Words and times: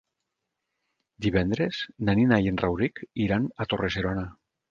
Divendres 1.25 1.81
na 2.09 2.15
Nina 2.21 2.41
i 2.45 2.49
en 2.53 2.59
Rauric 2.63 3.05
iran 3.29 3.47
a 3.65 3.71
Torre-serona. 3.75 4.27